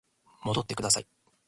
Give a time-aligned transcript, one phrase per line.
[0.45, 1.05] 戻ってください